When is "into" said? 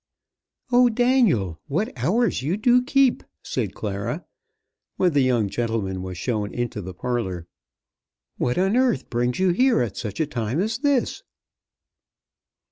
6.51-6.81